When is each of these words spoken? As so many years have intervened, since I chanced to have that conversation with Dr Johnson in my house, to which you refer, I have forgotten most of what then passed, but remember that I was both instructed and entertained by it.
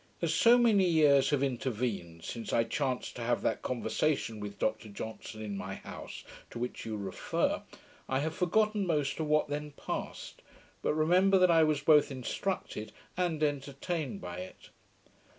As 0.19 0.33
so 0.33 0.57
many 0.57 0.85
years 0.85 1.29
have 1.29 1.43
intervened, 1.43 2.23
since 2.23 2.51
I 2.51 2.63
chanced 2.63 3.15
to 3.17 3.21
have 3.21 3.43
that 3.43 3.61
conversation 3.61 4.39
with 4.39 4.57
Dr 4.57 4.89
Johnson 4.89 5.43
in 5.43 5.55
my 5.55 5.75
house, 5.75 6.23
to 6.49 6.57
which 6.57 6.87
you 6.87 6.97
refer, 6.97 7.61
I 8.09 8.17
have 8.17 8.33
forgotten 8.33 8.87
most 8.87 9.19
of 9.19 9.27
what 9.27 9.47
then 9.47 9.73
passed, 9.73 10.41
but 10.81 10.95
remember 10.95 11.37
that 11.37 11.51
I 11.51 11.61
was 11.61 11.81
both 11.81 12.09
instructed 12.09 12.91
and 13.15 13.43
entertained 13.43 14.21
by 14.21 14.37
it. 14.37 14.71